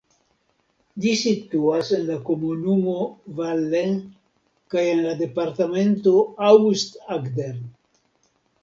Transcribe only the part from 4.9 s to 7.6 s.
en la departemento Aust-Agder.